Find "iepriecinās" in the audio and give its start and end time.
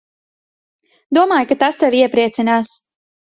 2.05-2.73